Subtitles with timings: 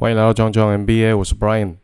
[0.00, 1.74] 欢迎来到壮壮 NBA，我是 Brian。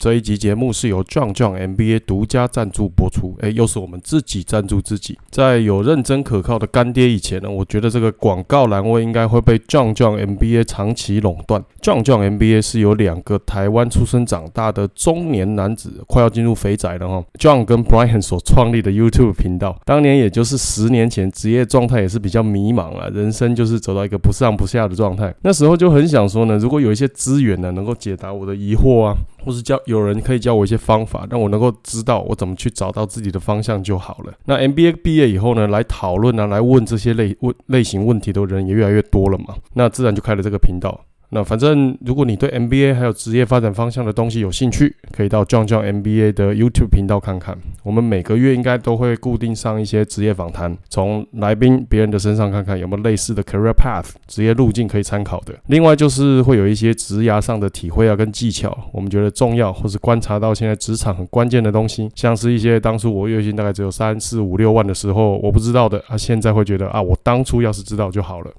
[0.00, 5.18] 这一集节目是由壮壮 NBA 独家赞助播出，诶，又是我们自己赞助自己。
[5.30, 11.62] 在有认真可靠的干爹以前呢，我觉得这个广告栏位应该会被壮壮 NBA 长期垄断。
[11.82, 17.22] 壮壮 NBA 是由两个台湾出生长大的中年男子，快要进入肥宅了哈。
[17.38, 25.34] John 跟 Brian 所创立的 YouTube 频道，当年也就是十年前，职业状态也是比较迷茫啊，人生就是走到一个不上不下的状态。
[25.42, 29.14] 那时候就很想说呢，如果有一些资源呢，能够解答我的疑惑啊。
[29.42, 34.32] 或是教有人可以教我一些方法，让我能够知道我怎么去找到自己的方向就好了。
[34.46, 40.98] 那 MBA 毕业以后呢，来讨论啊，来问这些类问类型问题的人也越来越多了嘛，那自然就开了这个频道。
[41.32, 47.56] 那反正，如果你对 NBA 还有职业发展方向的东西有兴趣，可以到壮壮 NBA 的 YouTube 频道看看。
[47.84, 55.54] 我们每个月应该都会固定上一些职业访谈，从来宾别人的身上看看有没有类似的 career path 职业路径可以参考的。
[55.68, 68.50] 另外就是会有一些职涯上的体会啊跟技巧，我们觉得重要或是观察到现在职场很关键的东西，像是一些当初我月薪大概只有三四五六万的时候我不知道的啊，现在会觉得啊，我当初要是知道就好了。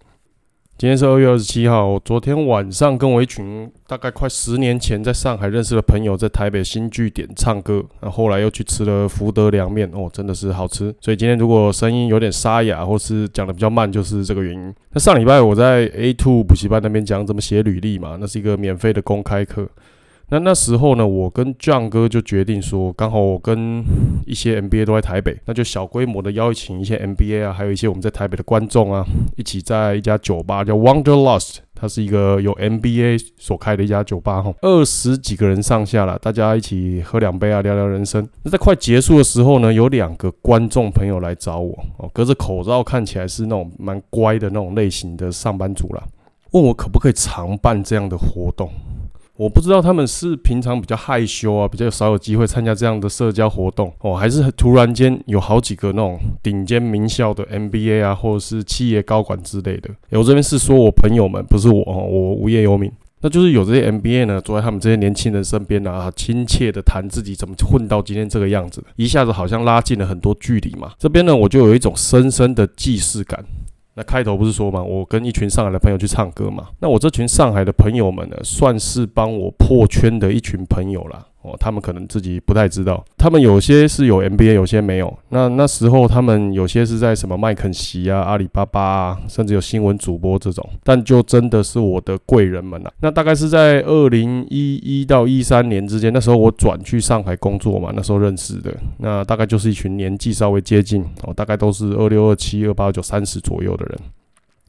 [0.81, 1.85] 今天是二月二十七号。
[1.85, 7.85] 我昨天晚上跟我一群大概快十年前在上海认识的朋友，在台北新据点唱歌。
[8.01, 10.91] 那后来又去吃了福德凉面，哦，真的是好吃。
[10.99, 14.73] 所以今天如果声音有点沙哑，或是讲的比较慢，就是这个原因。
[14.93, 19.69] 那上礼拜我在 A Two 补习班那边讲怎么写履历嘛，那是一个免费的公开课。
[20.33, 23.83] 那那时候呢，我跟 John 哥就决定说，刚好我跟
[24.25, 38.25] 一些 NBA 都在台北，那就小规模的邀请一些 NBA 啊，还有一些我们在台北的观众啊，一起在一家酒吧叫 Wonderlust，它是一个有 NBA 所开的一家酒吧哈，二十几个人上下了，大家一起喝两杯啊，聊聊人生。
[38.43, 46.01] 那在快结束的时候呢，有两个观众朋友来找我哦，隔着口罩看起来是那种蛮乖的那种类型的上班族啦，
[46.51, 48.69] 问我可不可以常办这样的活动。
[49.41, 59.89] 我不知道他们是平常比较害羞啊，比较少有机会参加这样的社交活动哦，还是突然间有好几个那种顶尖名校的 MBA 啊，或者是企业高管之类的。
[60.11, 62.91] 我这边是说我朋友们，不是我哦，我无业游民。
[63.23, 70.91] 那就是有这些 MBA 呢，坐在他们这些年轻人身边啊，亲切的谈自己怎么混到今天这个样子，一下子好像拉近了很多距离嘛。
[70.99, 73.43] 这边呢，我就有一种深深的既视感。
[73.93, 76.69] 那开头不是说嘛，我跟一群上海的朋友去唱歌嘛。
[76.79, 81.25] 那我这群上海的朋友们呢，算是帮我破圈的一群朋友啦。
[81.43, 85.11] 哦，他们可能自己不太知道，他们有些是有 MBA，有些没有。
[85.29, 92.91] 那那时候他们有些是在什么麦肯锡啊、阿里巴巴啊，甚至有新闻主播这种，但就真的是我的贵人们啊。
[93.01, 98.71] 那大概是在二零一一到一三年之间，那时候我转去上海工作嘛，那时候认识的。
[98.97, 103.99] 那大概就是一群年纪稍微接近哦，大概都是二六、二七、二八、二九、三十左右的人。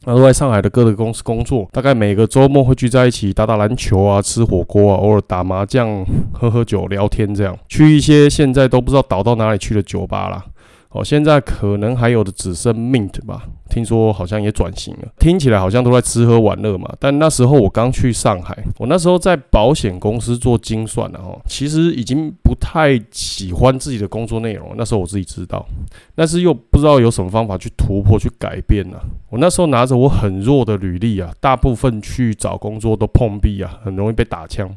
[0.05, 7.57] 那都在上海的各个公司工作，大概每个周末会聚在一起打打篮球啊，吃火锅啊，偶尔打麻将、喝喝酒、聊天这样。
[7.69, 10.45] 去一些现在都不知道倒到哪里去的酒吧啦。
[10.93, 16.95] 哦，现在可能还有的只剩 Mint 吧，听说好像也转型了，听起来好像都在吃喝玩乐嘛。
[17.01, 24.75] 但那时候我刚去上海，我那时候在保险公司做精算了哈，其实已经不太喜欢自己的工作内容。
[24.77, 25.67] 那时候我自己知道，
[26.15, 28.99] 但是又不知道有什么方法去突破、去改变呢。
[29.31, 34.71] 我那时候拿着我很弱的履历啊，大部分去找工作都碰壁啊，很容易被打枪。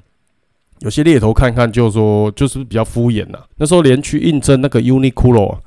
[0.79, 3.39] 有些猎头看看就说就是比较敷衍呐。
[3.57, 5.57] 那时候连去应征那个 Uniqlo。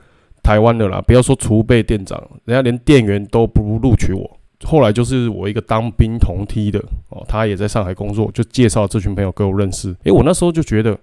[0.48, 4.38] 台湾的啦，不要说储备店长，人家连店员都不录取我。
[4.64, 9.94] 后来就是我一个当兵同梯的哦，他也在上海工作，就介绍这群朋友给我认识。
[10.04, 10.98] 诶，我那时候就觉得，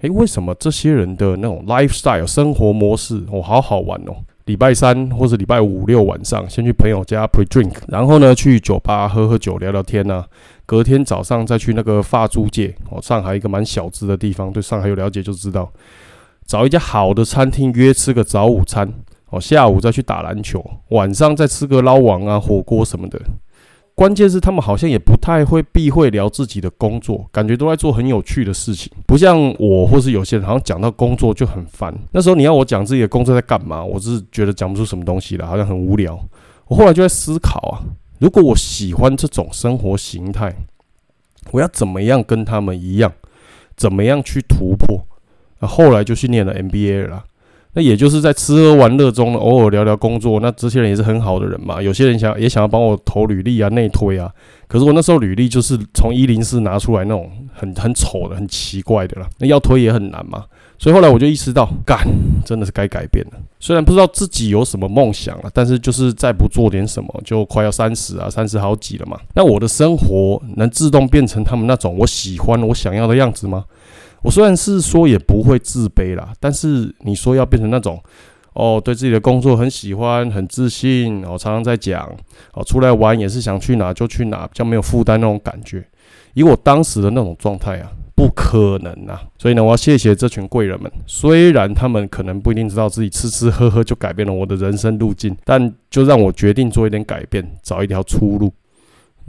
[0.00, 4.16] 诶，为什么这些人的那种 lifestyle 生活模式哦，好好玩哦。
[4.46, 10.24] 礼拜三或者礼拜五六晚上，先去朋友家 pre drink，然后呢去酒吧喝喝酒聊聊天呐。
[10.66, 15.70] 隔天早上再去那个发租界哦，上海一个蛮小资的地方，对上海有了解就知道。
[16.50, 18.92] 找一家好的餐厅约吃个早午餐，
[19.28, 23.20] 哦，下午再去打篮球，晚上再吃个捞王啊、火锅什么的。
[23.94, 31.96] 关键是他们好像也不太会避讳聊自己的工作，感觉都在做很有趣的事情，不像我或是有些人好像讲到工作就很烦。
[32.10, 36.18] 那时候你要我讲自己的工作在干嘛，我是觉得讲不出什么东西来，好像很无聊。
[36.66, 37.78] 我后来就在思考啊，
[38.18, 40.52] 如果我喜欢这种生活形态，
[41.52, 43.12] 我要怎么样跟他们一样，
[43.76, 45.06] 怎么样去突破？
[45.60, 47.22] 那后来就训练了 MBA 了，
[47.74, 50.40] 那也就是在吃喝玩乐中，偶尔聊聊工作。
[50.40, 54.30] 那这些人也是很好的人嘛，有些人想也想要帮我投履历啊、内推啊。
[54.66, 60.44] 可是我那时候履历就是从一零四拿出来那种很很丑的、很奇怪的了，那要推也很难嘛。
[60.78, 61.98] 所以后来我就意识到，干
[62.42, 63.32] 真的是该改变了。
[63.58, 69.18] 虽然不知道自己有什么梦想了，但是就是再不做点什么，就快要三十啊，三十好几了嘛。
[69.34, 73.64] 那我的生活能自动变成他们那种我喜欢、我想要的样子吗？
[74.22, 78.02] 我虽然是说也不会自卑啦，但是你说要变成那种
[78.54, 82.10] 哦，对自己的工作很喜欢、很自信，我常常在讲
[82.52, 85.84] 哦，出来玩也是想去哪就去哪，比较没有负担那种感觉。
[86.34, 87.90] 以我当时的那种状态啊。
[88.12, 89.18] 不可能啊！
[89.38, 90.92] 所以呢，我要谢谢这群贵人们。
[91.06, 98.52] 虽然他们可能不一定知道自己吃吃喝喝就改变了我的人生路径，但就让我决定做一点改变，找一条出路。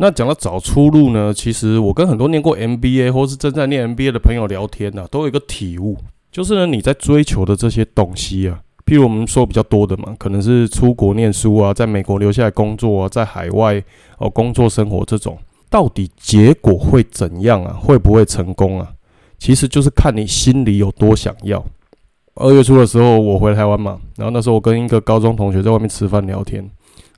[0.01, 5.95] 那讲到找出路呢，其实我跟很多念过 MBA 或是正在念 MBA 的朋友聊天呢，都有一个体悟，
[6.31, 13.79] 就是呢，你在追求的这些东西啊，譬如我们说比较多的嘛，可能是出国念书啊，在美国留下来工作啊，在海外
[14.17, 15.37] 哦工作生活这种。
[15.69, 17.77] 到底结果会怎样啊？
[17.79, 18.91] 会不会成功啊？
[19.37, 21.63] 其实就是看你心里有多想要。
[22.33, 26.67] 二月初的时候，我回台湾嘛，然后那时候我跟一个高中同学在外面吃饭聊天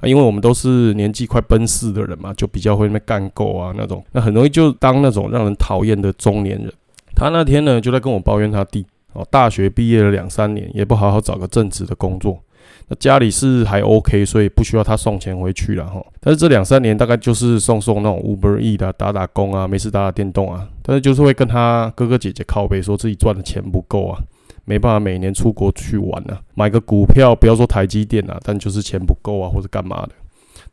[0.06, 6.72] 因为我们都是年纪快奔四的人嘛，就比较会那干够啊那种，那很容易就当那种让人讨厌的中年人。
[7.16, 12.40] 他那天呢就在跟我抱怨他弟哦，大学毕业了两三年，也不好好找个正职的工作。
[12.88, 16.04] 那家里是还 OK，所以不需要他送钱回去了哈。
[16.20, 20.68] 但是这两三年大概就是送送那种 Uber E 的打打工啊，没事打打电动啊。
[20.82, 24.20] 但是就是会跟他哥哥姐姐靠背，说自己赚的钱不够啊，
[24.66, 30.10] 没办法每年出国去玩啊，买个股票不要说台积电啊，但就是钱不够啊，或者干嘛的。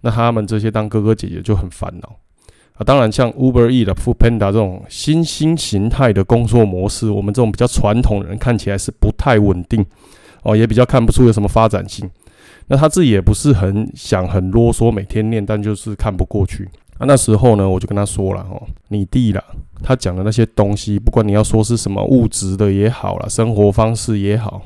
[0.02, 2.16] 那他们这些当哥哥姐姐就很烦恼
[2.74, 2.84] 啊。
[2.84, 9.84] 当然像 Uber E 的 Food Panda 这种新兴形态的工作模式，我们这种比较传统的人看起来是不太稳定。
[10.42, 12.08] 哦，也比较看不出有什么发展性。
[12.68, 16.68] 那他自己也不是很想很啰嗦，每天念，但就是看不过去。
[17.00, 19.42] 啊，那时候呢，我就跟他说了，哦，你弟了，
[19.82, 24.60] 他讲的那些东西，不管你要说是什么物质的也好了，生活方式也好，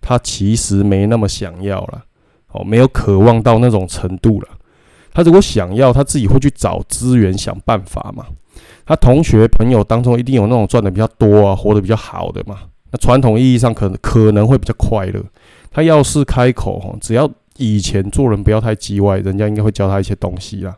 [0.00, 2.02] 他其实没那么想要了，
[2.50, 4.48] 哦，没有渴望到那种程度了。
[5.14, 8.26] 他如果想要，他自己会去找资源想办法嘛。
[8.84, 12.58] 他同学朋友当中一定有那种赚的比较多啊，活得比较好的嘛。
[12.90, 15.22] 那传统意义上可能可能会比较快乐。
[15.70, 20.76] 他要是开口哈，只要以前做人不要太叽歪，人家应该会教他一些东西啦。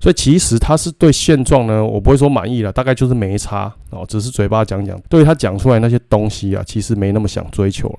[0.00, 4.98] 所以其实他是对现状呢，我不会说满意了，大概就是没差哦，只是嘴巴讲讲。
[5.10, 7.98] 对他讲出来那些东西啊，其实没那么想追求了。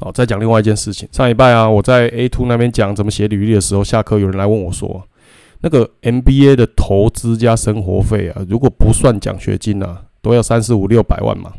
[0.00, 5.02] 哦，再讲另外一件事情，上礼拜啊，我在 A two 那边讲怎么写履历的时候，下课有人来问我说，
[5.60, 11.52] 那个 MBA 的投资加生活费啊，如果不算奖学金啊，都要三四五六百万嘛。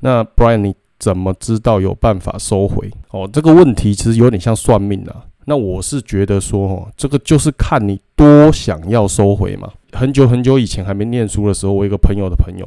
[0.00, 2.90] 那 Brian，你怎么知道有办法收回？
[3.10, 5.24] 哦，这个问题其实有点像算命啊。
[5.46, 9.70] 那我是觉得说，哦，这个就是看你多想要收回嘛。
[9.92, 12.66] 很久很久以前还没念书的时候，我一个朋友的朋友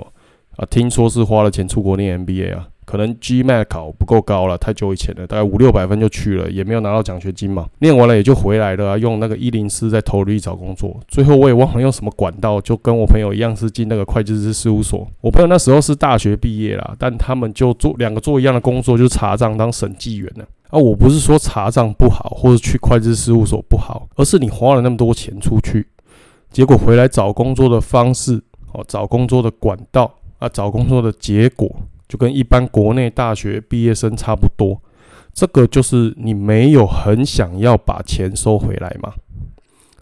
[0.58, 2.68] 啊，听说是花了钱出国念 MBA 啊。
[2.88, 7.68] 可能 GMAT 考不够高了，太久以前了，大概五六百分就去了，也没有拿到奖学金嘛。
[7.80, 10.98] 念完了也就回来了，用那个一零四在投履历找工作。
[11.10, 15.06] 最后我也忘了用什么管道，就跟我朋友一样是进那个会计师事务所。
[15.20, 20.46] 我朋友那时候是大学毕业啦，但他们就做两个做一样的工作，就是查账当审计员呢。
[20.70, 25.86] 啊，我不是说查账不好，或者去会计师事务所不好，而是你花了那么多钱出去，
[26.52, 28.42] 结果回来找工作的方式，
[28.72, 31.70] 哦，找工作的管道啊，找工作的结果。
[32.08, 34.82] 就跟一般国内大学毕业生差不多，
[35.34, 39.14] 这个就是你没有很想要把钱收回来嘛？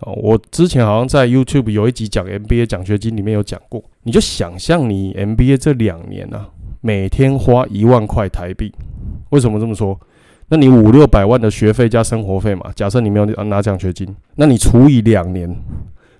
[0.01, 6.49] 哦，我之前好像在 YouTube 有一集讲 MBA 奖学金，里面有讲过，你就想象你 MBA 这两年啊，
[6.81, 8.73] 每天花一万块台币，
[9.29, 9.99] 为什么这么说？
[10.49, 12.71] 那你五六百万的学费加生活费嘛？
[12.75, 15.49] 假设你没有拿奖学金，那你除以两年。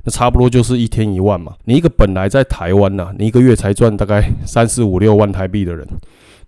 [0.06, 1.56] 那差不多就是一天一万嘛。
[1.66, 5.86] 你一个本来在台湾呐，你一个月才赚大概三四五六万台币的人，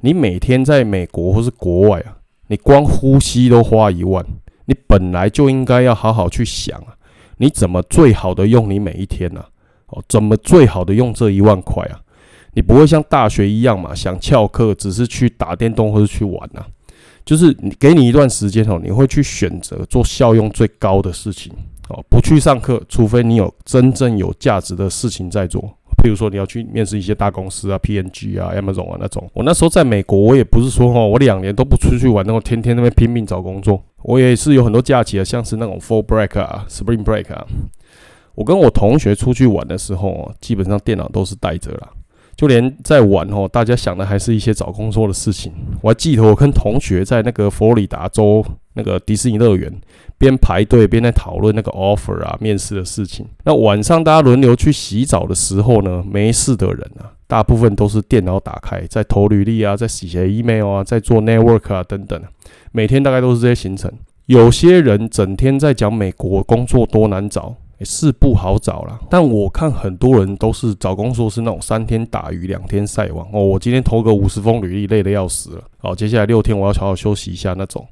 [0.01, 4.23] 你每天在美国或是国外啊，你光呼吸都花一万，
[4.65, 6.95] 你本来就应该要好好去想啊，
[7.37, 9.43] 你怎么最好的用你每一天呢？
[9.87, 11.99] 哦，怎么最好的用这一万块啊？
[12.53, 16.63] 你不会像大学一样嘛，想翘课只是去打电动或者去玩呐？
[17.25, 21.51] 就是你给你一段时间哦，你会去选择做效用最高的事情。
[21.89, 25.61] 哦，不去上课，除非你有真正有价值的事情在做。
[26.03, 29.27] 譬如说，你要去面试一些大公司啊，PNG 啊，Amazon 啊那种。
[29.33, 33.81] 我那时候在美国，我也不是说哈，我两年都不出去玩，然后天天那边拼命找工作。
[34.03, 37.45] 我也是有很多假期啊，像是那种 Fall Break 啊，Spring Break 啊。
[38.35, 41.89] 我跟我同学出去玩的时候，基本上电脑都是带着啦。
[42.37, 45.51] 就连在玩哦，大家想的还是一些找工作的事情。
[45.81, 49.73] 我还记得我跟同学在那个佛罗里达州那个迪士尼乐园
[50.19, 53.25] 边排队边在讨论那个 offer 啊面试的事情。
[53.43, 62.21] 那晚上大家轮流去洗澡的时候呢，没事的人啊，大部分都是电脑打开在投履历啊，在写 email 啊，在做 network 啊等等。
[62.71, 63.91] 每天大概都是这些行程。
[64.27, 67.55] 有些人整天在讲美国工作多难找。
[67.85, 73.43] 是不好找了，但我看很多人都是找工作是那种三天打鱼两天晒网哦。
[73.43, 75.63] 我今天投个五十封履历，累得要死了。
[75.77, 77.87] 好，接下来六天我要好好休息一下那种。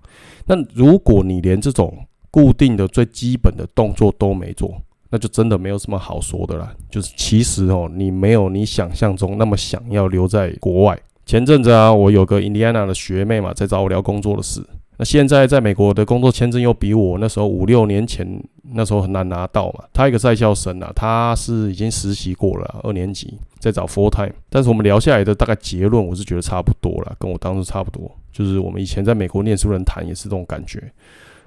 [0.46, 1.96] 那如果你连这种
[2.32, 4.76] 固定的最基本的动作都没做，
[5.10, 6.74] 那就真的没有什么好说的了。
[6.90, 11.00] 就是其实哦，你没有你想象中那么想要留在国外。
[11.26, 14.64] 前阵子啊，我有个印第安纳的学妹嘛，在找我聊工作的事。
[14.98, 18.26] 那现在在美国的工作签证又比我那时候五六年前
[18.74, 19.84] 那时候很难拿到嘛。
[19.92, 24.34] 他一个在校生啊，他是已经实习过了，二年级在找 full time。
[24.50, 28.10] 但是我们聊下来的大概结论，我是觉得差不多了，跟我当时差不多。
[28.32, 30.82] 就是我们以前在美国念书人谈也是这种感觉。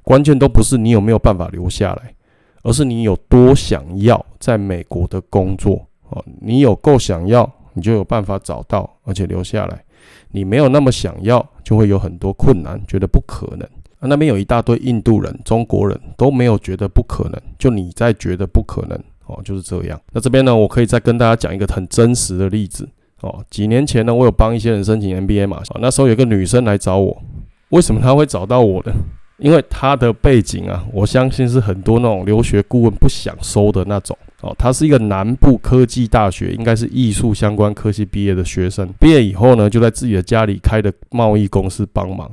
[0.02, 2.14] 关键都不是你有没有办法留下来，
[2.62, 6.24] 而是你有多想要在美国的工作哦。
[6.40, 9.84] 你有够想要，你就有办法找到，而且留下来。
[10.30, 13.68] 你没有那么想要，就会有很多困难，觉得不可能。
[14.00, 18.96] 啊，那边有一大堆印度人、中国人都没有觉得不可能，就你在觉得不可能
[19.26, 20.00] 哦，就是这样。
[20.12, 22.88] 那这边呢，我可以再跟大家讲一个很真实的例子
[23.22, 23.44] 哦。
[23.50, 27.20] 几年前呢，我有帮一些人申请 MBA 嘛，那时候有个女生来找我，
[27.70, 28.92] 为什么她会找到我呢？
[29.38, 34.16] 因为她的背景啊，我相信是很多那种留学顾问不想收的那种。
[34.40, 38.88] 哦，他是一个南部科技大学，应该是艺术相关科系毕业的学生。
[39.00, 42.30] 毕业以后呢，就在自己的家里开的贸易公司帮忙。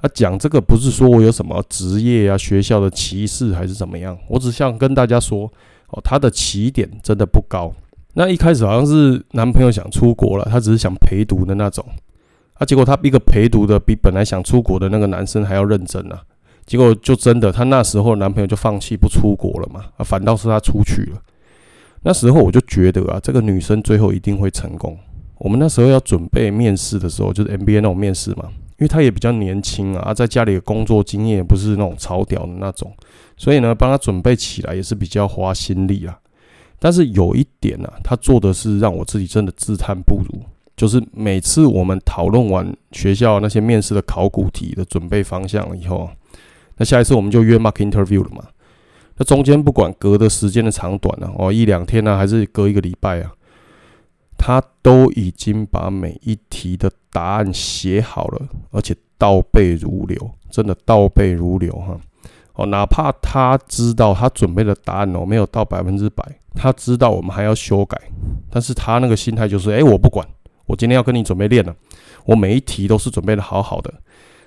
[0.00, 5.50] 他讲这个不是说我有什么职业啊、学校的歧视还是怎么样，我只想跟大家说，
[5.88, 7.70] 哦，他的起点真的不高。
[8.14, 11.84] 那一开始好像是男朋友想出国了，他只是想陪读的那种。
[12.54, 16.22] 啊，结果他一个陪读的比本来想出国的那个男生还要认真啊。
[16.66, 21.22] 结果就真的，她那时候男朋友就放弃不出国了嘛，啊，反倒是她出去了。
[22.02, 24.98] 那时候我就觉得啊，这个女生最后一定会成功。
[25.38, 32.92] 我们那时候要准备面试的时候，就是 MBA 那种面试嘛，因为她也比较年轻啊，在家里的工作经验也不是那种超屌的那种，
[33.36, 36.18] 所以呢，帮她准备起来也是比较花心力啊。
[36.78, 40.40] 但是有一点呢，她做的是让我自己真的自叹不如，
[40.76, 46.10] 就是每次我们讨论完学校那些面试的考古题的准备方向以后。
[46.78, 48.44] 那下一次我们就约 Mark Interview 了嘛？
[49.18, 53.32] 那中间不管隔的时间的长短呢，哦，一两天呢，还是隔一个礼拜啊，
[54.36, 61.98] 他都已经把每一题的答案写好了，而且倒背如流，真的倒背如流哈。
[62.56, 66.22] 哦，哪怕他知道他准备的答案哦没有到百分之百，
[66.54, 67.98] 他知道我们还要修改，
[68.50, 70.28] 但是他那个心态就是，哎，我不管，
[70.66, 71.74] 我今天要跟你准备练了，
[72.26, 73.94] 我每一题都是准备的好好的。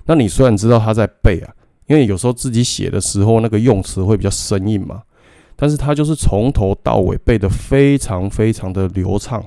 [0.05, 1.55] 那你虽然知道他在背啊。
[1.89, 5.01] 因为有时候自己写的时候，那个用词会比较生硬嘛，
[5.55, 9.43] 但是他就是从头到尾背得非常非常的流畅，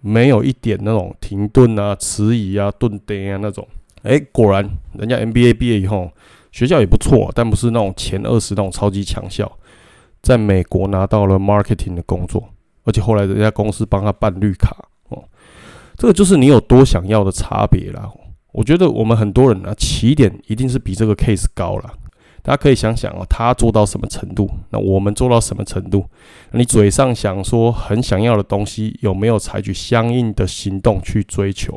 [0.00, 3.66] 没有一点那种停顿啊、迟疑啊、顿呆啊那种。
[4.02, 6.10] 哎，果然人家 MBA 毕业以后，
[6.50, 9.50] 学校也不错，但不是那种前二十那种超级强校，
[10.20, 12.42] 在美国拿到了 marketing 的工作，
[12.82, 14.76] 而且后来人家公司帮他办绿卡
[15.10, 15.22] 哦，
[15.96, 18.10] 这个就是你有多想要的差别啦。
[18.54, 21.92] 我觉得我们很多人呢，起点一定是比这个 case 高了。
[22.40, 24.48] 大家可以想想哦，他做到什么程度？
[24.70, 26.04] 那我们做到什么程度？
[26.52, 31.76] 你嘴上想说很想要的东西，有没有采取相应的行动去追求？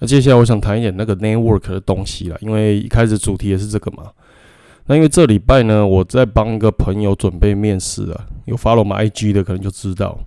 [0.00, 4.10] 那接下来我想谈一点那个 network 的东西了，因为一开始主题也是这个嘛。
[4.86, 10.18] 那因为这礼拜呢，我在帮一个朋友准备面试啊，有 follow 我们 IG 的可能就知道。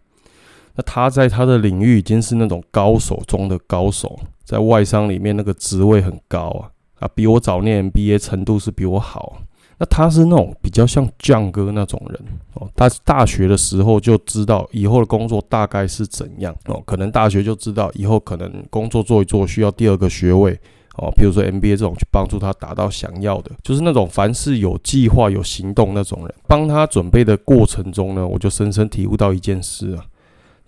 [0.76, 4.20] 那他在他的领域已经是那种高手中的高手，
[4.50, 9.44] 在外商里面那个职位很高啊啊，比我早念 MBA 程度是比我好。
[9.78, 12.20] 那他是那种比较像酱哥那种人
[12.56, 20.60] 哦，他大学的时候就知道以后的工作大概是怎样哦，可能大学就知道以后可能工作做一做需要第二个学位
[20.96, 26.34] 哦，比如说 MBA 这种去帮助他达到想要的，就是那种凡事有计划有行动那种人。
[26.48, 30.04] 帮他准备的过程中呢，我就深深体悟到一件事啊。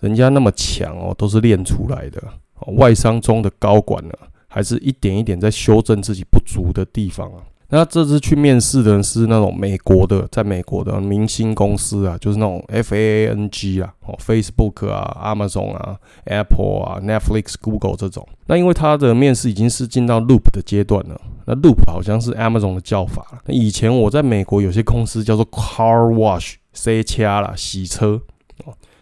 [0.02, 2.22] 人家那么强哦，都是练出来的。
[2.77, 4.13] 外商中的高管呢，
[4.48, 7.44] 还是一点一点在修正自己不足的地方啊。
[7.74, 18.27] 那这次去面试的是那种美国的，在美国的明星公司啊，就是那种 F A A N G 啊，哦，Facebook 啊，Amazon 啊，Apple 啊，Netflix、Google 这种。
[18.48, 23.41] 那因为他的面试已经是进到 Loop 的阶段了，那 Loop 好像是 Amazon 的叫法。
[23.46, 28.22] 那以前我在美国有些公司叫做 Car Wash，C 掐啦，洗车。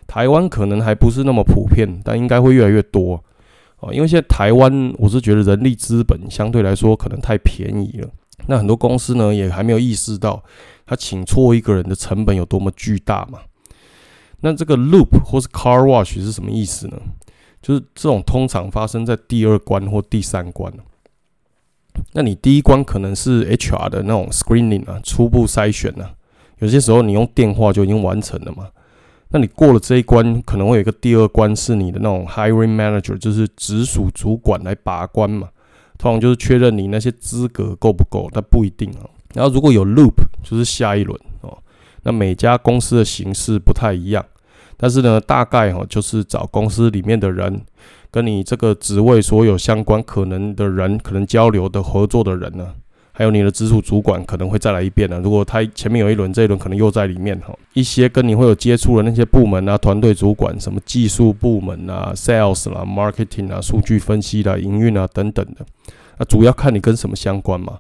[0.06, 3.24] 台湾可能还不是那么普遍，但应该会越来越多
[3.80, 3.94] 哦。
[3.94, 8.10] 因为现在台湾，我是觉得人力资本相对来说可能太便宜了。
[8.48, 10.44] 那很多公司呢，也还没有意识到
[10.86, 13.40] 他请错一个人的成本有多么巨大嘛。
[14.42, 16.98] 那这个 loop 或是 car wash 是什么意思呢？
[17.62, 20.74] 就是这种通常发生在第二关或第三关。
[22.14, 26.14] 那你第一关可能是 HR 的那种 screening 啊，初步筛选啊，
[26.60, 28.70] 有些时候你用电话就已经完成了嘛。
[29.32, 35.50] 那你过了这一关，可能会有一个第二关是你的那种 hiring manager，就是直属主管来把关嘛。
[35.98, 39.06] 通常就是确认你那些资格够不够，但不一定啊。
[39.34, 41.58] 然后如果有 loop，就是下一轮哦。
[42.04, 44.26] 那每家公司的形式不太一样，
[44.78, 47.62] 但是呢，大概哈就是找公司里面的人。
[48.12, 52.74] 跟你这个职位所有相关可能的人，可能交流的合作的人呢，
[53.20, 55.20] 还有你的直属主管可能会再来一遍呢。
[55.22, 57.54] 如果他前面有一轮，这一轮可能又在里面哈。
[57.74, 65.66] 一些跟你会有接触的那些部门啊，团队主管，什么技术部门啊、sales 啦、marketing 啊、数据分析啦、营运啊等等的，
[66.18, 67.78] 那主要看你跟什么相关嘛。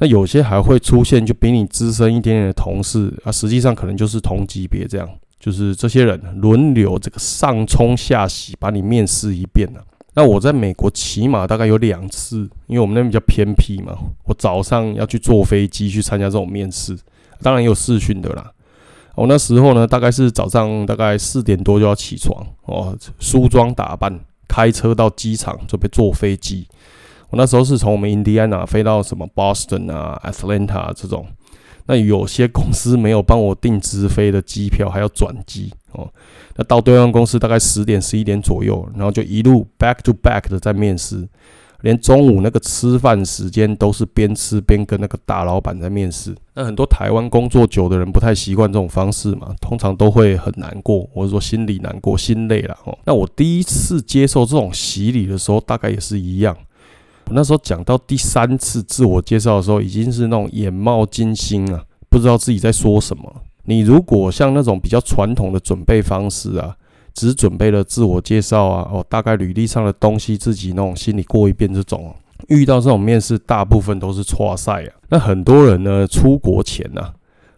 [0.00, 5.08] 那有些还会出现就比你资深一点点的同事啊，实际上可能就是同级别这样。
[5.40, 9.80] 就是这些人轮流这个上冲下洗，把你面试一遍呢。
[10.14, 13.96] 那我在美国起码大概有两次，因为我们那边比较偏僻嘛。
[14.24, 16.96] 我早上要去坐飞机去参加这种面试，
[17.42, 18.50] 当然也有试训的啦。
[19.16, 26.66] 我那时候呢，大概是早上大概四点多就要起床哦，梳妆打扮，开车到机场准备坐飞机。
[27.30, 31.26] 我那时候是从我们印第安纳飞到什么 Boston 啊、Atlanta 这种。
[31.86, 36.10] 那有些公司没有帮我订直飞的机票，还要转机哦。
[36.56, 41.28] 那到对方公司大概十点、十一点左右，然后就一路 back to back 的在面试，
[41.82, 46.34] 连中午那个吃饭时间都是边吃边跟那个大老板在面试。
[46.54, 52.96] 那很多台湾工作久的人不太习惯这种方式嘛，通常都会很难过，或者说心里难过、心累了哦。
[53.04, 56.56] 那我第一次接受这种洗礼的时候，大概也是一样。
[57.26, 63.42] 我那时候讲到第三次自我介绍的时候，已经是那种眼冒金星啊，不知道自己在说什么。
[63.64, 66.76] 你如果像那种比较传统的准备方式啊，
[67.14, 72.14] 只准备了自我介绍啊，哦，大概履历上的东西自己那种心里过一遍这种，
[72.48, 74.92] 遇到这种面试，大部分都是错赛啊。
[75.08, 77.10] 那很多人呢，出国前呐，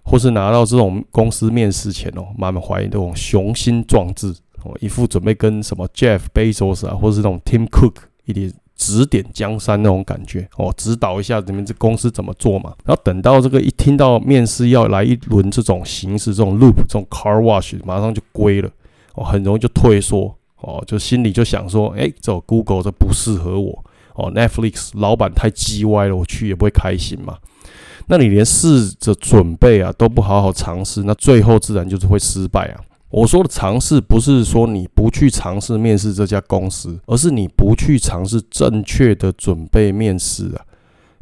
[0.04, 4.32] 或是拿到这种公司面试前哦，满怀那种雄心壮志
[4.62, 7.94] 哦，一副准备跟什么 Jeff Bezos 啊，或是那种 Tim Cook
[8.26, 8.52] 一点。
[8.76, 12.74] 指点江山那种感觉哦，指导一下你们这公司怎么做嘛。
[12.85, 18.70] 然后等到这个一听到面试要来一轮这种形式，这种 loop，这种 car wash，马上就归了
[19.14, 27.38] 哦，很容易就退缩哦，就心里就想说，哎，这 Google 这不适合我哦，Netflix 老板太叽歪了，我去也不会开心嘛。
[28.09, 32.81] 那你连试着准备啊都不好好尝试，那最后自然就是会失败啊。
[33.16, 40.61] 我说的尝试不是说你不去尝试面试这家公司，而是你不去尝试正确的准备面试啊，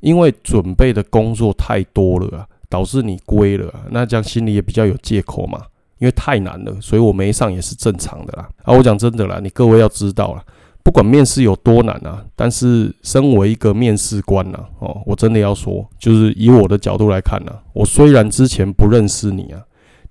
[0.01, 5.63] 因为准备的工作太多了啊，导致你归了，那这样心里也比较有借口嘛，
[6.01, 8.49] 因为太难了，所以我没上也是正常的啦。
[8.65, 10.43] 啊，我讲真的啦，你各位要知道啦，
[10.83, 19.63] 不管面试有多难啊，但是身为一个面试官呐，哦，我真的要说，就是以我的角度来看呢，我虽然之前不认识你啊。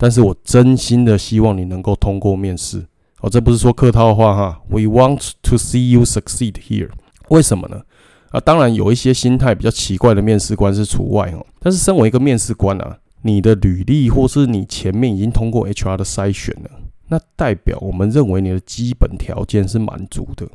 [0.03, 2.85] 但是我真心的希望你能够通过面试
[3.21, 4.61] 哦，这不是说客套话哈。
[4.67, 6.89] We want to see you succeed here。
[7.29, 7.83] 为什么呢？
[8.31, 11.45] 啊，当然有一些心态比较奇怪的面试官是除外哦。
[11.61, 16.69] 但是身为一个面试官啊，你的履历或是你前面已经通过 HR 的筛选了，
[17.07, 20.45] 那代表我们认为你的基本条件是满足的。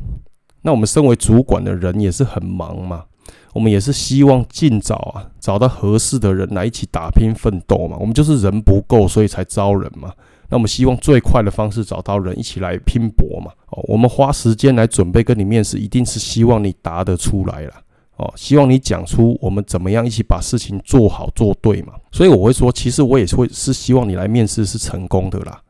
[0.61, 3.07] 那我们身为主管的人也是很忙嘛。
[3.55, 7.97] 我们也是希望尽早啊找到合适的人来一起打拼奋斗嘛。
[7.99, 10.13] 我们就是人不够，所以才招人嘛。
[10.51, 13.51] 那我们希望最快的方式找到人一起来拼搏嘛。
[13.71, 17.73] 哦，我们花时间来准备跟你面试，一定是希望你答得出来了。
[18.17, 21.93] 哦，希望你讲出我们怎么样一起把事情做好做对嘛。
[22.13, 25.61] 所以我会说，其实我也会是希望你来面试是成功的啦。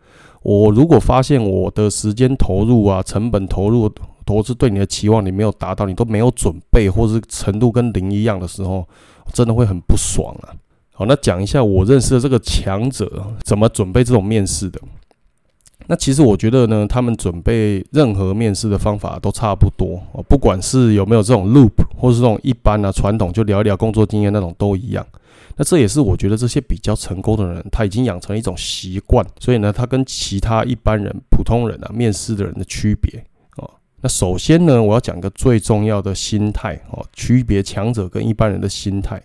[0.43, 3.93] 我如果发现我的时间投入啊，成本投入。
[4.29, 8.87] 投资对你的期望你没有达到，你都没有准备，或是程度跟零一样的时候，
[9.33, 10.53] 真的会很不爽啊。
[10.93, 14.79] 好，那讲一下我认识的这个强者怎么准备这种面试的。
[15.87, 25.07] 那其实我觉得呢，他们准备任何面试的方法都差不多哦，不管是有没有这种 loop，或是这种一般啊传统就聊一聊工作经验那种都一样。
[25.57, 33.25] 那这也是我觉得这些比较成功的人，他已经养成一种习惯，所以呢，他跟其他一般人、普通人啊面试的人的区别。
[34.01, 39.21] 那首先呢，我要讲个最重要的心态哦，区别强者跟一般人的心态，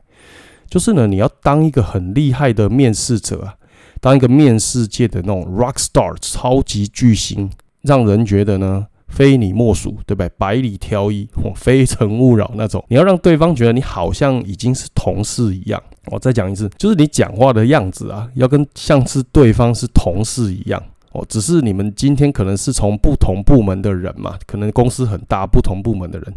[0.68, 3.56] 就是呢，你要当一个很厉害的面试者啊，
[4.02, 7.50] 当一个面试界的那种 rock star 超级巨星，
[7.82, 10.30] 让人觉得呢非你莫属，对不对？
[10.40, 12.84] 百里挑一，非诚勿扰那种。
[12.88, 15.80] 你要让对方觉得你好像已经是同事一样。
[16.08, 20.82] 我再讲一次，就是你讲话的样子啊，要跟像是对方是同事一样。
[21.14, 26.36] 哦，只是你们今天可能是从不同部门的人嘛，可能公司很大，不同部门的人，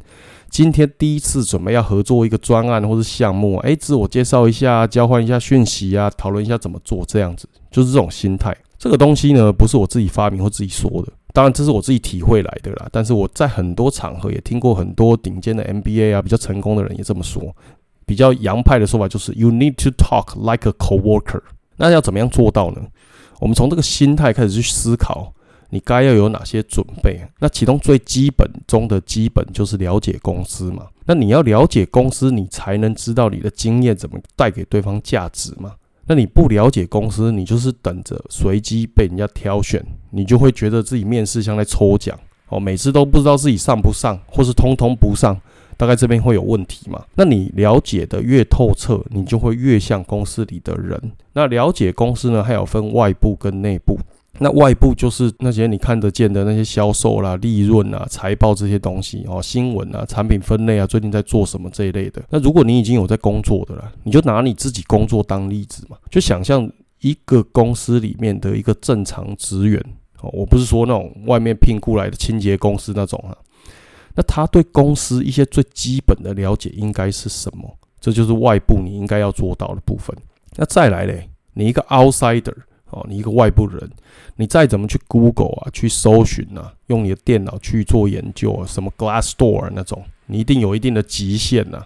[0.51, 8.57] 今天第一次准备要合作一个专案或是项目，哎，自我介绍一下，交换一下讯息啊，讨论一下怎么做，这样子就是这种心态。
[8.79, 12.87] 这个东西呢，不是我自己发明或自己说的，当然这是我自己体会来的啦。
[12.93, 17.43] 但是我在很多场合也听过很多顶尖的 MBA 啊，比较成功的人也这么说。
[18.05, 21.41] 比较洋派的说法就是 You need to talk like a coworker。
[21.79, 22.83] 那要怎么样做到呢？
[23.41, 25.33] 我们从这个心态开始去思考，
[25.71, 27.21] 你该要有哪些准备？
[27.39, 30.87] 那其中最基本中的基本就是了解公司嘛。
[31.07, 35.75] 那你要了解公司，你才能知道你的经验怎么带给对方价值嘛。
[36.07, 42.19] 那你不了解公司，你就是等着随机被人家挑选，你就会觉得自己面试像在抽奖
[42.49, 45.41] 哦，每次都不知道自己上不上，或是通通不上。
[45.77, 47.05] 大概这边会有问题嘛？
[47.15, 51.01] 那你了解的越透彻，你就会越像公司里的人。
[51.33, 53.99] 那了解公司呢，还有分外部跟内部。
[54.39, 62.23] 那外部就是那些你看得见的那些销售啦、利润啊、财报这些东西哦，新闻啊、产品分类啊，最近在做什么这一类的。
[62.29, 69.83] 那如果你已经有在工作的了，你就拿你自己工作当例子嘛，就想象一个公司里面的一个正常职员
[70.21, 73.33] 哦，我不是说那种外面聘雇来的清洁公司那种啊。
[74.17, 77.79] 那他对公司一些最基本的了解应该是什么？
[78.01, 80.17] 这就是外部你应该要做到的部分。
[80.57, 82.55] 那再来嘞，你一个 outsider
[82.91, 83.91] 哦，你一个外部人，
[84.37, 91.85] 你再怎么去 Google 啊，去搜寻啊，用你的电脑去做研究啊，什么 Glassdoor 那种，你一定有一定的极限呐。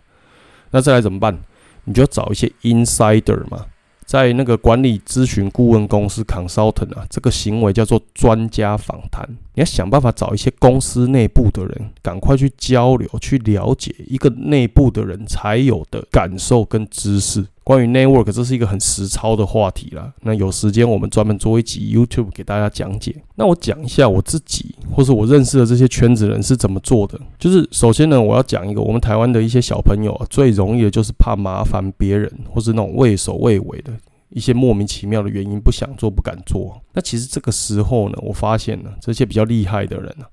[0.71, 1.37] 那再来怎么办？
[1.85, 3.67] 你就要找一些 insider 嘛。
[4.11, 9.25] 在那个管理咨询顾问公司 consultant 啊，这个行为叫做专家访谈。
[9.55, 17.47] 你要想办法找一些公司内部的人，赶快去交流，去了解一个内部的人才有的感受跟知识。
[17.71, 20.13] 关于 network，这是一个很实操的话题啦。
[20.23, 23.15] 那有时间我们专门做一集 YouTube 给大家讲解。
[23.37, 27.17] 那我讲一下我自己，或是我认识的这些圈子人是怎么做的。
[27.39, 33.93] 就是首先呢，我要讲一个我们台湾的一些小朋友啊，最容易的就是怕麻烦别人，或是那种畏首畏尾的
[34.31, 36.77] 一些莫名其妙的原因，不想做、不敢做。
[36.93, 40.25] 那其实这个时候呢，我发现呢，这些比较厉害的人呢。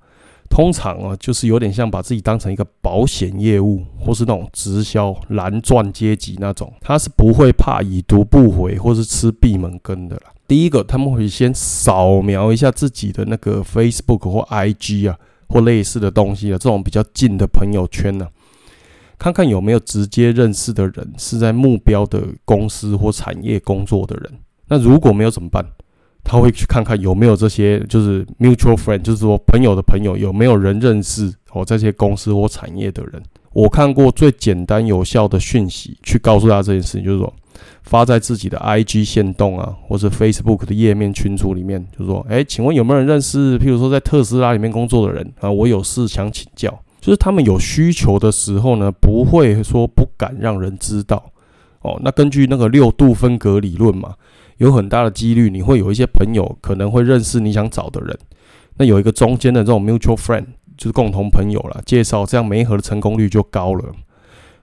[0.49, 10.33] 通常啊，就是有点像把自己当成一个保险业务，或是那种直销蓝钻阶级那种，他是不会怕已读不回，或是吃闭门羹的啦。
[10.47, 18.27] 第一个，他们会先扫描一下自己的那个 Facebook 或 IG 啊，或类似的东西啊，这种比较近的朋友圈呢，
[19.19, 24.31] 看看有没有直接认识的人是在目标的公司或产业工作的人。
[24.69, 25.65] 那如果没有怎么办？
[26.27, 33.23] 他会去看看有没有这些，就是 mutual friend，就是说朋友的朋友有没有人认识哦这些公司或产业的人。
[33.53, 37.33] 我看过最简单有效的讯息，去告诉他这件事情，就是说
[37.83, 45.49] 发在自己的 IG 线动啊，或是 Facebook 的页面群组里面，就是说，哎，请问有没有人认识，譬如说在特斯拉里面工作的人啊？
[45.49, 46.77] 我有事想请教。
[46.99, 51.31] 就是他们有需求的时候呢，不会说不敢让人知道
[51.81, 51.97] 哦。
[52.03, 54.13] 那根据那个六度分隔理论嘛。
[54.57, 58.17] 有很大的几率，你会有一些朋友可能会认识你想找的人。
[58.77, 60.45] 那有一个中间的这种 mutual friend，
[60.77, 63.85] 就是共同朋友了，介绍这样媒合的成功率就高了。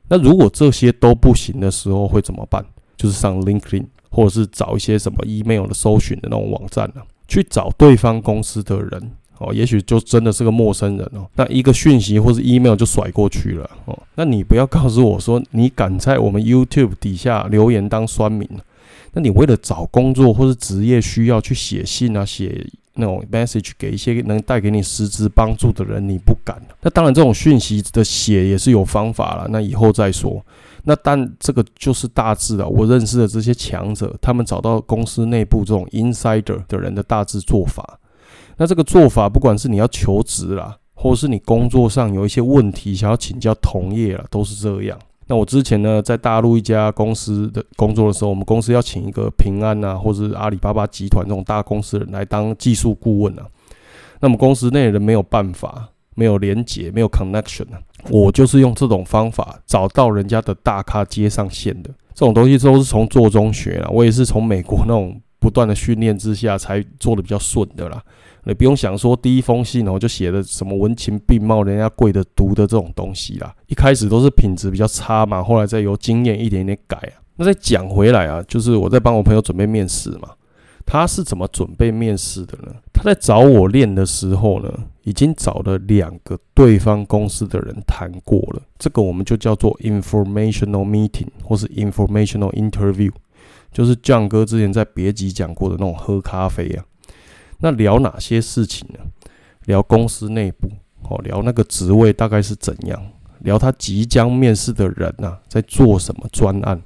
[0.08, 2.64] 那如果这些都不行的时候会怎么办？
[2.96, 9.52] 就是上 LinkedIn，或者是找一些什么 email 的搜寻的那种网站呢，去找对方公司的人哦。
[9.52, 11.26] 也许就真的是个陌生人哦。
[11.34, 13.98] 那一个讯息或是 email 就甩过去了哦。
[14.14, 18.48] 那你不要告诉我说你敢在我们 YouTube 底下留言当酸民。
[19.14, 26.60] 那你为了找工作或是职业需要去写信啊，写那种 message 给一些能带给你实质帮助的人，你不敢。
[26.82, 30.44] 那当然，这种讯息的写也是有方法了，那以后再说。
[30.84, 37.98] 那但这个就是大致的，我认识的这些强者，他们找到公司内部这种 insider 的人的大致做法。
[38.56, 44.98] 那这个做法，不管是你要求职啦，或是你工作上有一些问题想要请教同业了，都是这样。
[45.26, 53.46] 那我之前呢，在大陆一家公司的工作的时候，我们公司要请一个平安啊，或者阿里巴巴集团这种大公司的人来当技术顾问啊。
[54.20, 57.80] 那么公司内人没有办法，没有连接，没有 connection 啊。
[58.10, 61.90] 我就是用这种方法找到人家的大咖接上线的。
[62.12, 68.02] 这种东西都是从做中学啊，我也是从美国那种不断的训练之下才做的比较顺的啦。
[68.44, 77.24] 你不用想说第一封信哦就写的什么文情并茂、人家贵的读的这种东西啦，一开始都是品质比较差嘛，后来再由经验一点点改啊。
[77.36, 80.30] 那再讲回来啊，就是我在帮我朋友准备面试嘛，
[80.86, 82.74] 他是怎么准备面试的呢？
[82.92, 88.62] 他在找我练的时候呢，已经找了两个对方公司的人谈过了。
[88.78, 93.10] 这个我们就叫做 informational meeting 或是 informational interview，
[93.72, 96.84] 就是酱哥之前在别集讲过的那种喝咖啡啊。
[97.64, 98.98] 那聊哪些事情呢？
[99.64, 100.68] 聊公司内部，
[101.08, 103.02] 哦，聊那个职位大概是怎样，
[103.38, 106.78] 聊他即将面试的人呐在做什么专案。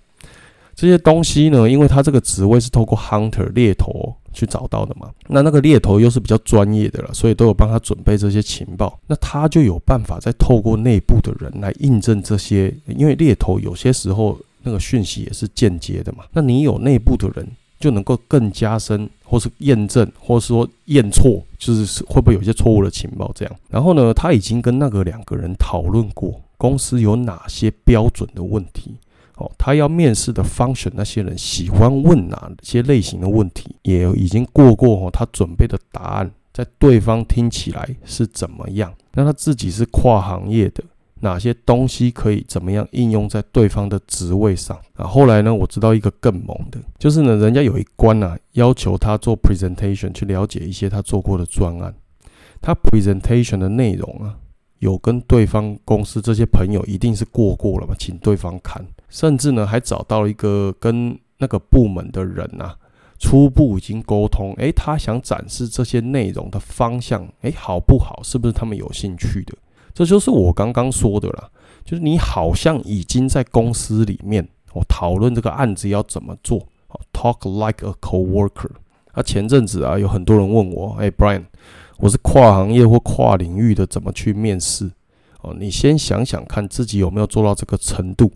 [0.77, 17.45] 这些东西呢，因为他这个职位是透过 hunter 猎头去找到的嘛，那那个猎头又是比较专业的了，所以都有帮他准备这些情报，那他就有办法再透过内部的人来印证这些，因为猎头有些时候那个讯息也是间接的嘛，那你有内部的人
[17.79, 23.57] 就能够更加深，或是验证，或是说验错，就是会不会有一些错误的情报这样。
[23.69, 28.95] 然后呢，他已经跟那个两个人讨论过公司有哪些标准的问题。
[29.37, 38.93] 哦，他要面试的 function 那些人喜欢问哪些类型的问题，也已经过过哦，他准备的答案在对方听起来是怎么样？
[39.12, 40.83] 那他自己是跨行业的，
[41.21, 44.79] 哪些东西可以怎么样应用在对方的职位上？
[44.95, 51.95] 啊，后来呢，我知道一个更猛的，就是呢，人家有一关啊，要求他做 presentation 去了解一些他做过的专案，
[52.61, 54.37] 他 presentation 的内容啊。
[54.81, 62.77] 有跟对方公司这些朋友一定是过过了嘛，请对方看，甚至呢还找到了一个跟那个部门的人呐，
[63.19, 68.21] 初步已经沟通，诶，他想展示这些内容的方向，诶，好不好？
[68.23, 69.53] 是不是他们有兴趣的？
[69.99, 71.51] 这就是我刚刚说的啦，
[71.85, 76.69] 就是你好像已经在公司里面，我讨论这个案子要怎么做
[77.13, 78.71] ，talk like a coworker。
[79.11, 81.47] 啊，前阵子啊，有很多人问我，诶 b r i a n
[81.97, 84.89] 我是跨行业或跨领域的，怎么去面试？
[85.41, 88.31] 哦，你先想想看自己有没有做到这个程度。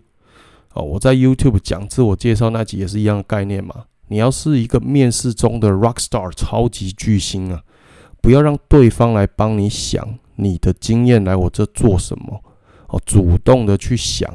[0.73, 3.85] 哦，我在 YouTube 讲自我介绍那集也是一样的概念嘛。
[4.09, 7.63] 你要是一个面试中的 Rock Star 超级巨星啊，
[8.21, 12.41] 不要让对方来帮你想你的经验来我这做什么。
[12.87, 14.31] 哦，主动的去想，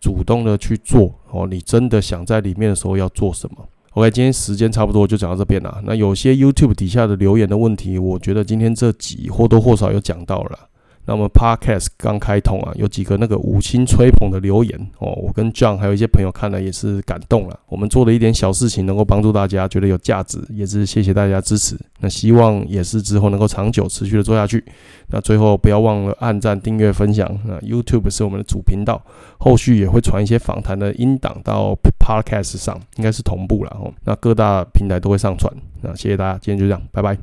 [0.00, 1.14] 主动的去做。
[1.30, 5.80] 哦，你真的想在里面的时候要做什么？OK，今天时间差不多就讲到这边了。
[5.84, 10.58] 那有些 YouTube 底下的留言的问题，我觉得今天这集或多或少有讲到了。
[11.04, 17.58] 那我们 Podcast 刚开通啊，有几个那个五星吹捧的留言哦，我跟 John 还有一些朋友看了也是感动了。
[17.68, 21.76] 我们做了一点小事情，能够帮助大家，觉得有价值，也是谢谢大家支持。
[21.98, 24.64] 那希望也是之后能够长久持续的做下去。
[25.08, 27.28] 那最后不要忘了按赞、订阅、分享。
[27.44, 29.02] 那 YouTube 是我们的主频道，
[29.38, 33.92] 后续也会传一些访谈的音档到 Podcast 上，应该是同步了哦。
[34.04, 35.52] 那各大平台都会上传。
[35.80, 37.22] 那谢谢大家，今天就这样，拜拜。